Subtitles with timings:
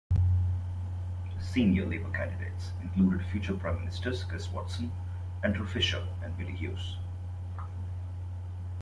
[1.39, 4.91] Senior Labour candidates included future Prime Ministers Chris Watson,
[5.43, 6.95] Andrew Fisher and Billy Hughes.